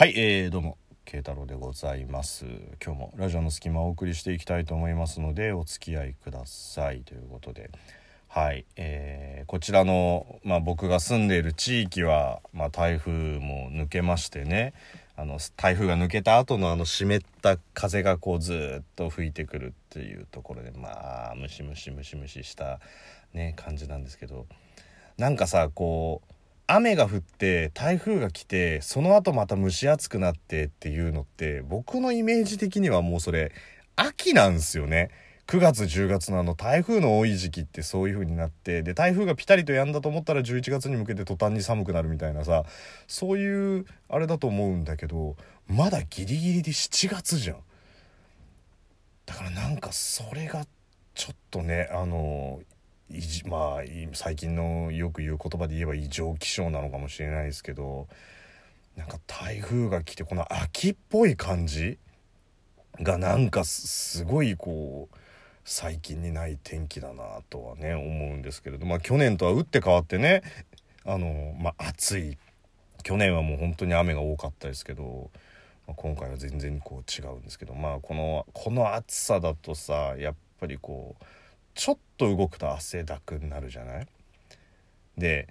[0.00, 2.46] はい、えー、どうも慶太郎でございます。
[2.82, 7.02] 今日もラジオの隙間をお送りしていきたいと思いますのでお付き合いください。
[7.02, 7.70] ということで
[8.26, 14.72] はい、えー、こちらの、まあ、僕が住んでいる地域は、まあ、台風も抜けましてね
[15.16, 22.80] あの台風が抜けた後のあの湿った風がこうずっと吹いてくるっていうところでまあムシムシムシムシした
[23.34, 24.46] ね感じなんですけど
[25.18, 26.32] なんかさこう
[26.72, 33.52] 雨が降って台風が来てその後また蒸し暑くなってっていうのって僕のイメージ的にはもうそれ
[33.96, 35.10] 秋なんすよね。
[35.48, 42.62] 9月10月のあの台風の多い時期ってそういう風になってで台風がピタリと止んだと思ったら11月に向けて途端に寒くなるみたいなさ
[43.08, 45.34] そういうあれだと思うんだけど
[45.66, 47.56] まだギリギリで7月じゃん
[49.26, 50.64] だからなんかそれが
[51.16, 52.60] ちょっとねあの
[53.46, 58.06] まあい最近のよく言う言葉で言えば異常気象なのかもしれないですけど
[58.96, 61.98] なんか台風が来てこの秋っぽい感じ
[63.00, 63.86] がなんかす
[64.18, 65.16] すごいこう
[65.64, 70.42] 最近にない天気だなとはね思うんですけれどまあ去年とは打って変わってね
[71.04, 72.38] あのまあ暑い。
[73.02, 75.30] 去年はもう本当に雨が多かったですけど、
[75.86, 81.24] まあ、今回は全然こう違うんですけどまあこのこの暑さだとさやっぱりこう
[81.74, 84.06] ちょっと動くと汗だくになるじゃない？
[85.16, 85.48] で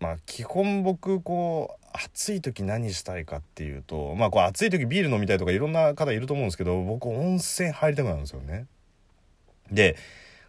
[0.00, 8.66] まあ基本僕こう暑い時何したいかっていうとまあこう暑い時ビール飲みたいとかいろんな方いると思うんですけど僕温泉入りたくなるんですよね。
[9.70, 9.96] で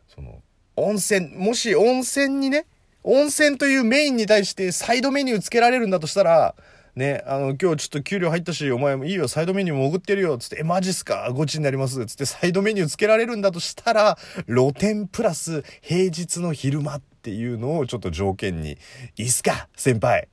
[0.08, 0.42] その
[0.76, 2.66] 温泉もし温泉にね
[3.04, 6.56] 温泉というメインに対してサイドメニューつけられるんだとしたら
[6.96, 11.32] ね、あの、今日ちょっと給料入ったし、お前もいいよ、サイドメニューも送ってるよ、つって、え、マジっすか？
[11.34, 18.78] ゴチになりますつって、サイドメニューつけられるんだとしたら、露天プラス平日の昼間っていうのをちょっと条件に、
[19.18, 20.28] いいっすか先輩。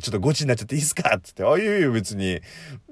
[0.00, 1.18] ちょっとゴチになっちゃっていいっすか？
[1.22, 2.40] つって、あ、いいよいいよ、別に。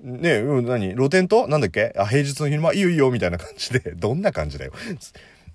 [0.01, 0.95] ねうん、何？
[0.95, 1.49] 露天と？
[1.49, 1.93] なんだっけ？
[1.97, 2.73] あ、平日の昼間？
[2.73, 4.73] いいよいいよ、みたいな感じで、 どんな感じだよ。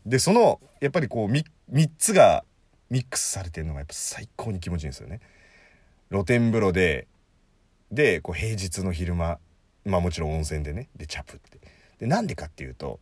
[0.05, 2.43] で、その、やっぱりこう、み、三つが
[2.89, 5.21] ミックスされてるのがやっぱ最高に気持ちいいんですよね。
[6.11, 7.07] 露天風呂で、
[7.91, 9.39] でこう平日の昼間
[9.85, 11.59] まあもちろん温泉でねでチャプって
[11.99, 12.99] でなんでかっていうと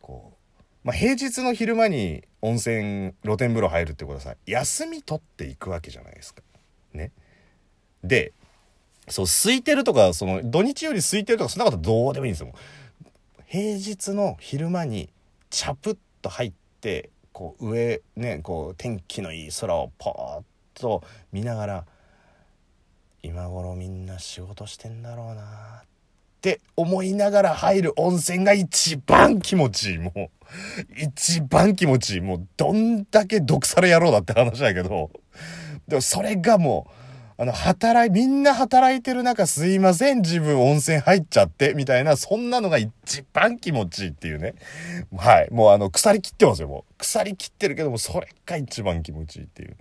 [0.00, 6.42] こう、まあ、平日の昼間に温泉露天風呂入るってことはさ休み取っていくわけじゃないですか。
[6.92, 7.10] ね。
[8.02, 8.32] で
[9.08, 12.52] そう空いてるとかその土日より空いてるとかそんなことどうでもいいんですよ。
[13.46, 15.10] 平日の昼間に
[15.50, 21.02] チャプッと入ってこう上ねこう天気のいい空をポーッと
[21.32, 21.84] 見ながら
[23.24, 25.42] 今頃みんな仕事してんだろうな
[25.82, 25.84] っ
[26.42, 30.28] て思いながら入る温泉が一番気持ちいいもう
[30.94, 35.10] 一番気持ちいいもうどんだけ毒され野郎だって話だけど。
[35.88, 36.86] でもそれがも
[37.38, 44.54] うあの働いみんな働いてる中すいません自分温泉入っちゃってみたいなそんなのが一番気持ちいいっていうね。
[45.16, 46.94] はいもうあの腐りきってますよもう。
[46.98, 49.76] 腐りきってるけどもそれが一番気持ちいいっていう。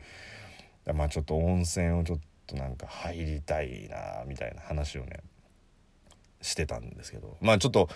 [0.94, 5.20] まあちょっと温泉をちょっととなんか入りたいなみたいな話をね
[6.42, 7.38] してたんですけど。
[7.42, 7.90] まあちょっと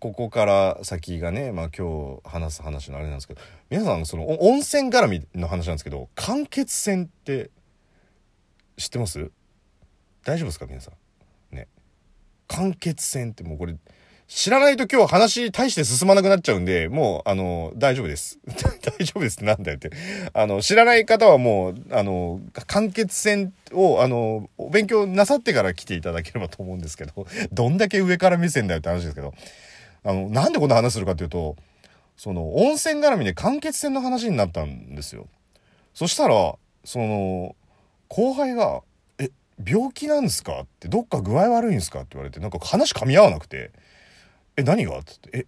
[0.00, 7.50] ここから先がね、まあ、今日話す話のあれなんですけど皆さんその温泉絡みの話なんですけど間欠泉って
[8.76, 9.30] 知ってます？
[10.24, 10.66] 大丈夫ですか？
[10.66, 10.90] 皆さ
[11.52, 11.56] ん。
[11.56, 11.68] ね。
[12.48, 13.76] 間欠泉ってもうこれ
[14.34, 18.38] 知らないと今日話大して進まなくなっちゃうんで、もう、あの、大丈夫です。
[18.98, 19.90] 大丈夫ですってなんだよって。
[20.32, 29.34] あの、知らない方はもう、あの、間欠泉を、あの、お勉強なさってから来ていただければと思うんですけど、どんだけ上から目線だよって話ですけど、
[30.02, 31.56] あの、なんでこんな話するかっていうと、
[32.16, 35.26] その、温泉絡みで間欠泉の話になったんですよ。
[35.92, 36.54] そしたら、
[36.86, 37.54] その、
[38.08, 38.80] 後輩が、
[39.18, 39.28] え、
[39.62, 40.60] 病気なんですか？
[40.62, 41.98] って、どっか具合悪いんですか？
[42.00, 43.72] って言われて、なんか話噛み合わなくて、
[44.56, 45.46] え何が?」っつって「え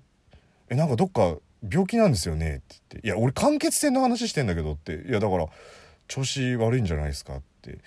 [0.70, 1.36] えなんかどっか
[1.68, 5.46] 病気なんですよね」って言って「いや俺間欠泉の話してんだけど」って「いやだから
[6.08, 7.78] 調子悪いんじゃないですか」って。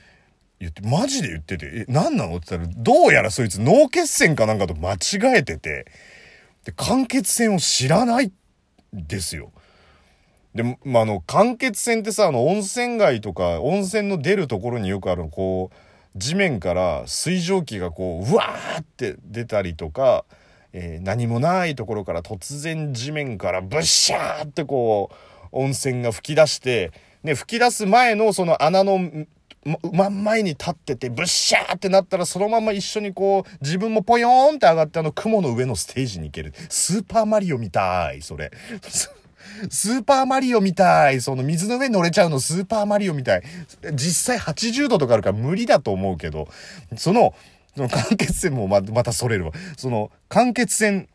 [0.59, 5.86] 言ってマジで言ってて「え何なの?」って言ったらどうやらそいつ脳血栓かなんかと間違えてて。
[6.65, 8.31] で間欠泉を知らない
[8.92, 9.51] ですよ。
[10.53, 20.25] で、まあ、あの、間欠泉ってさ、あの、温泉街とか、温泉の出るところによくある、こう、地面から水蒸気がこう、うわーって出たりとか、
[20.74, 25.16] えー、何もないところから突然地面からブッシャーってこう
[25.52, 26.92] 温泉が噴き出して、
[27.24, 29.00] ね、噴き出す前のその穴の
[29.92, 36.54] 真ん前に立っててブッシャーってなったらそのまま一緒にこう自分もポヨーンって上がってあの雲の上のステージに行ける。
[36.69, 38.52] スーパーマリオみたいそれ。
[39.69, 41.19] スーパーマリオみたい。
[41.19, 43.44] その水の上に乗れちゃうのスーパーマリオみたい。
[43.94, 46.48] 実際80度とかあるから無理だと思うけど
[46.96, 47.34] その
[47.77, 49.51] その間欠泉もままたそれるわ。
[49.77, 51.07] その間欠泉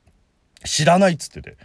[0.64, 1.56] 知らないっつってて。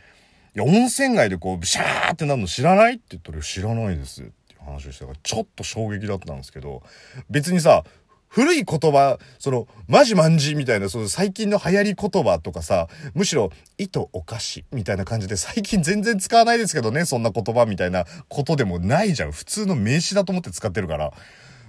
[0.56, 6.82] いや、温泉街でこう、シャーってなるの知らないって言ったら、知らないですっていう話をしたから、ちょっと衝撃だったんですけど、
[7.30, 7.84] 別にさ、
[8.28, 19.32] 古い言葉、その、マジマンジみたいな、その最近の流行り言葉とかさ、むしろ、糸お菓子みたいな感じで最近全然使わないですけどね、そんな言葉みたいなことでもないじゃん。
[19.32, 21.14] 普通の名詞だと思って使ってるから。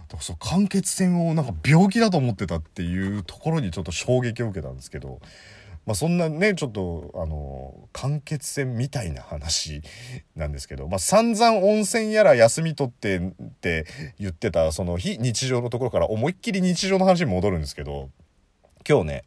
[0.09, 5.21] だからそう、間欠泉をなんか病気だと思ってたっていうところにちょっと衝撃を受けたんですけど、
[5.89, 9.81] まあ、そんなねちょっとあの間欠泉みたいな話
[10.37, 13.23] なんですけど、まあ、散々温泉やら休み取ってっ
[13.61, 13.87] て
[14.19, 18.11] 言ってたその非日常のところから思いっきり日常の話に戻るんですけど
[18.87, 19.25] 今日ね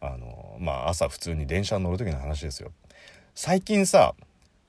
[0.00, 2.72] あのまあ朝普通に電車に乗る時の話ですよ。
[3.36, 4.16] 最近さ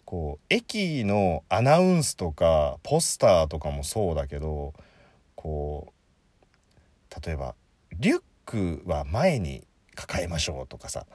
[0.06, 4.74] こう駅のアナウンスとかポスターとかもそうだけど
[5.46, 5.94] こ
[7.12, 7.54] う例えば
[8.00, 11.06] リュックは前に抱えましょうとかさ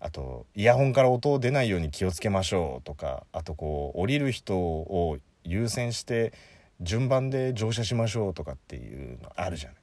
[0.00, 6.34] あとイヤホンから音を出ないように気をつけましょうとかあとこう降りる人を優先して
[6.82, 9.78] 順番で乗車しましょうとかっていうのあるじゃない。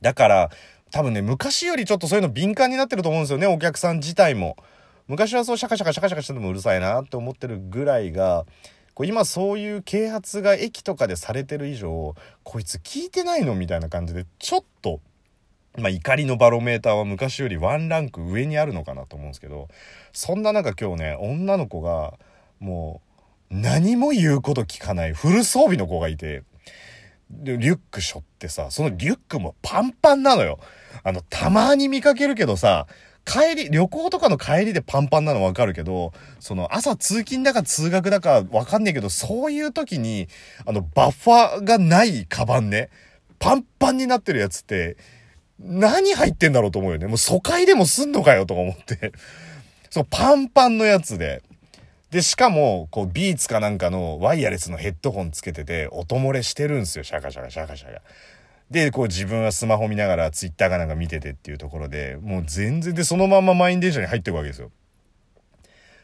[0.00, 0.50] だから
[0.92, 4.56] 多分ね昔よりちょっとそういうの敏感になってると思うんですよねお客さん自体も。
[5.08, 8.46] 昔はそうシャカシャカシャカシャカしててもうるさいなって思ってるぐらいが
[8.94, 15.00] こう今そういう啓発が駅とかでされてる以上こいつ聞いてないのみたいな感じでちょっと
[15.78, 19.68] まあ、怒りのバロメーターは昔よりワンランク上にあるのかなと思うんですけど
[20.12, 22.14] そんな中今日ね女の子が
[22.58, 23.00] も
[23.50, 26.42] う何も言うこと聞かないフル装備の子がいて
[27.30, 30.58] でリュック背負ってさそのリュックもパンパンなのよ。
[31.04, 32.86] あのたまに見かけるけどさ
[33.24, 40.28] 帰り、旅行とかの帰りでパンパンなのわかるけど、その朝通勤だか通学だかわかんねえけど、そういう時に、
[40.66, 42.90] あの、バッファーがないカバンね、
[43.38, 44.96] パンパンになってるやつって、
[45.60, 47.06] 何入ってんだろうと思うよね。
[47.06, 49.12] もう疎開でもすんのかよとか思って。
[49.90, 51.42] そう、パンパンのやつで。
[52.10, 57.04] で、しかも、こう、ビーツかなんかのワイヤレスのヘッドホンつけてて、音漏れしてるんですよ。
[57.04, 58.02] シャカシャカシャカシャカ。
[58.70, 64.70] で、こう自分はスマホ見ながらツイッターかなんか見ててっていうところで、もう全然で、そのまま満員電車に入っていくわけですよ。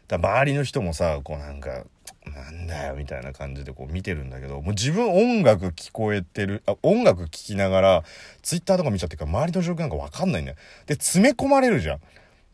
[0.09, 1.85] だ周りの人もさ、こうなんか、
[2.25, 8.05] なんだよみたいな感じでこう見てるんだけどもう自分音楽聞こえてるあ音楽聴きながら
[8.43, 10.57] ツイッターとか見ちゃってるから周りの状況なんか分かんないんだよ。
[10.87, 12.01] で詰め込まれるじゃん。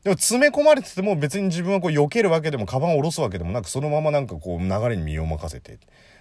[0.04, 5.78] でも詰め込まれてても別に自分はこう避けるわけでもカバンを下ろすわけでもなくそのままなんかこう流れに身を任せて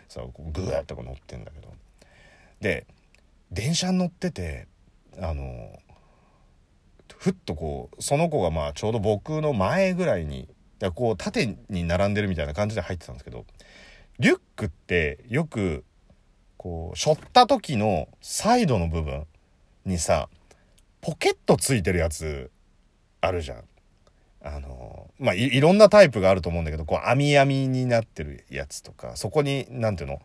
[0.07, 0.21] さ
[0.53, 1.73] グーってこう乗ってんだけど。
[2.61, 2.85] で
[3.51, 4.68] 電車に乗ってて
[5.19, 5.80] あの
[7.18, 10.48] ふっとこうその子がまあちょうど僕の前ぐらいに
[10.80, 13.45] だこう縦に並んでるみたいな感じで入ってたんですけど
[14.19, 15.83] リュックってよく
[16.57, 19.25] こう背負った時のサイドの部分
[19.86, 20.30] にさ
[21.01, 22.51] ポケットついてるやつ
[23.19, 23.63] あるじゃん。
[24.44, 30.19] あのまあいろんなタイプがあると思うんだけどこう網網になってるやつとかそこに何ていうの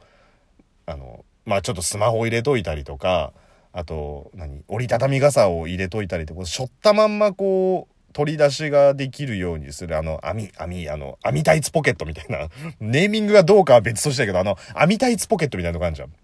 [0.86, 3.32] あのまあちょっとスマホ入れといたりとか
[3.72, 12.48] あと何折りたたみ傘を入れといたりとかしょったまんまこう取り出しができるようにする、あの、網、網、あの、網タイツポケットみたいな、
[12.80, 16.14] ネーミングがどうかは別としてだけど、あの、網タイツポケットみたいなのがあるじゃん。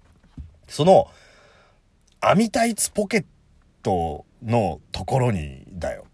[0.69, 1.11] その、
[2.19, 3.25] 網タイツポケッ
[3.83, 6.07] トのところにだよ。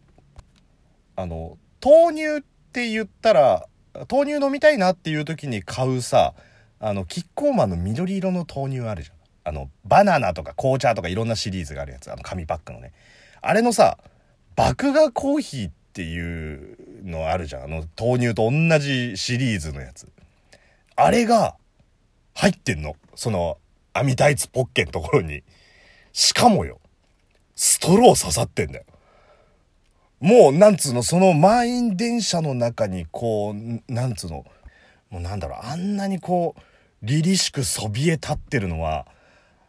[1.15, 2.41] あの、豆乳っ
[2.73, 3.69] て言ったら、
[4.11, 6.35] 豆乳飲みたいなっていう時に買うさ、
[6.81, 9.17] あの、キッコーマンの緑色の豆乳あるじゃん。
[9.45, 12.13] あの、バナナとか紅茶とかいろんなシリーズがあるやつ。
[12.13, 12.93] あの、紙パックのね。
[13.41, 13.99] あれのさ、
[14.57, 17.63] 麦芽コーヒーっていうのあるじゃん。
[17.65, 20.09] あの、豆乳と同じシリーズのやつ。
[20.97, 21.57] あれが
[22.35, 22.97] 入ってんの。
[23.15, 23.59] その、
[23.93, 25.43] 網タイツポッケのところに。
[26.13, 26.81] しかもよ、
[27.55, 28.85] ストロー刺さってんだよ。
[30.21, 34.45] もう、なんつうの、その満員電車の中に、こう、なんつうの、
[35.11, 36.61] もうなんだろう、あんなにこう、
[37.03, 39.07] 凛々しくそびえ立ってるのは、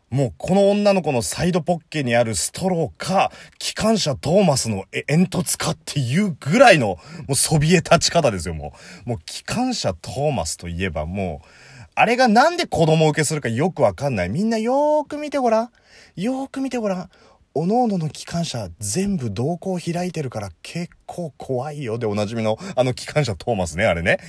[0.09, 6.97] もうこの女の子のサイドポッケにあるストローか、機関車トーマスの煙突かっていうぐらいの、も
[7.29, 8.73] うそびえ立ち方ですよ、も
[9.05, 9.09] う。
[9.09, 11.47] もう機関車トーマスといえばもう、
[11.93, 14.29] あれがなんで子供受けするかよくわかんない。
[14.29, 15.69] みんなよーく見てごらん。
[16.15, 17.09] よーく見てごらん。
[17.53, 24.19] おのおのの機関車全部瞳孔開いてるから結構怖いよでおなじみのあの機関車トーマスね、あれね。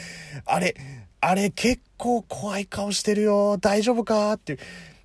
[0.46, 0.74] あれ、
[1.20, 3.58] あれ結構怖い顔してるよ。
[3.58, 4.32] 大丈夫か？
[4.32, 4.58] っていう。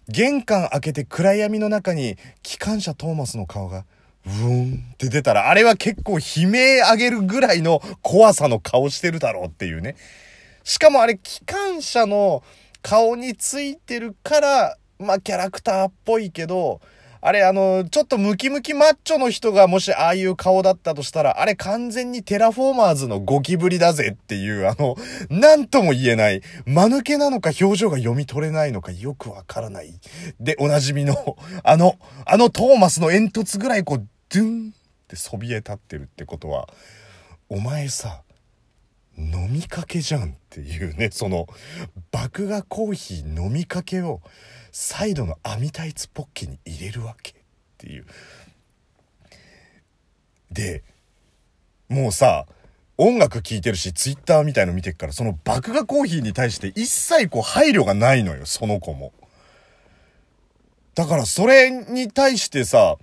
[0.08, 3.86] 玄関開けて暗闇の中に機関車トーマスの顔が、
[4.24, 9.96] ブーンって出たら、あれは結構悲鳴上げるぐらいの怖さの顔してるだろうっていうね。
[10.64, 12.44] しかもあれ機関車の
[12.82, 16.82] 顔についてるから、まあキャラクターっぽいけど、
[17.28, 24.96] あれ、あの、ちょっとムキムキマッチョの人がもしああいう顔だったとしたら、あれ完全にテラフォーマーズのゴキブリだぜっていう、あの、
[25.32, 30.00] なんとも言えない、間抜けなのか表情が読み取れないのかよくわからない。
[30.40, 34.74] で、おなじみの、あの、あのトーマスの煙突ぐらいこう、ドゥンっ
[35.08, 36.70] てそびえ立ってるってことは、
[37.50, 38.22] お前さ、
[39.18, 41.48] 飲みかけじゃんっていうね、その、
[42.14, 44.22] 麦芽コーヒー飲みかけを、
[44.78, 47.34] サイドの網タイツポッケに入れるわけっ
[47.78, 48.06] ていう。
[50.52, 50.84] で、
[51.88, 52.46] もうさ、
[52.98, 59.14] 音楽聴いてるし、ツイッターみたいの見てるから、その麦芽コーヒーに対して一切こう配慮がないのよ、その子も。
[60.94, 62.98] だからそれに対してさ、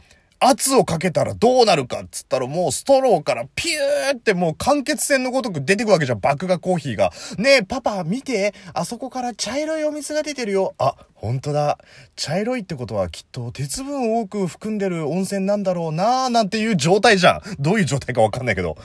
[0.44, 7.12] 圧をかけたらどうなるかっつったらもうストローからピューってもう間欠泉のごとく出てくわけじゃん、麦芽コーヒーが。
[7.38, 10.74] ねえ、パパ見て、あそこから茶色いお水が出てるよ。
[10.78, 11.78] あ、ほんとだ。
[12.16, 17.42] 茶色いってことはきっと鉄分多く含んでる温泉なんだろうなーなんていう状態じゃん。
[17.60, 18.76] どういう状態かわかんないけど。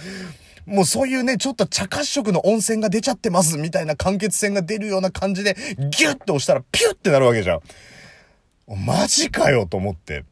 [0.67, 7.61] もうそういうね、ちょっと茶褐色の温泉が出ちゃってますみたいな間欠泉が出るような感じでギュッて押したらピュッってなるわけじゃん。
[8.85, 10.25] マジかよと思って。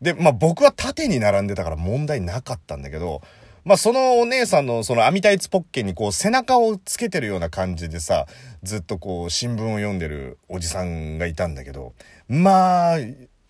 [0.00, 3.22] で、まあ僕は縦に並んでたから問題なかったんだけど、
[3.64, 8.26] まあそのお姉さんのその網タイツポッケにこう背中をつけてるような感じでさ、
[8.62, 11.94] ずっとこう新聞を読んでるおじさんがいたんだけど、
[12.28, 12.98] まあ、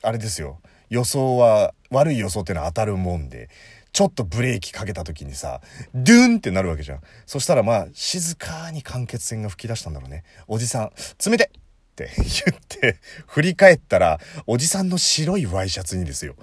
[0.03, 0.61] あれですよ。
[0.89, 3.49] 予想は、悪い予想ってのは当たるもんで、
[3.93, 5.61] ちょっとブレーキかけた時にさ、
[5.95, 7.01] ドゥンってなるわけじゃん。
[7.27, 10.23] そしたらまあ、静かに間欠泉が吹き出したんだろうね。
[10.47, 10.91] おじさん、
[11.31, 11.51] 冷て
[11.97, 16.37] って言って、振り返ったら、おじさんの白いワイシャツにですよ。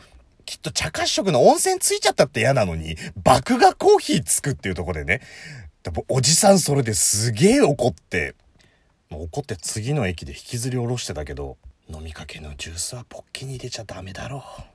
[0.46, 5.22] きっと茶褐色の温泉ついちゃったって嫌なのに、麦芽コーヒーつくっていうとこでね。
[6.08, 8.36] おじさんそれですげえ怒って、
[9.10, 11.58] もう怒って次の駅で引きずり下ろしてたけど、
[11.88, 14.73] 飲みかけのジュースはポッキーに入れちゃダメだろう。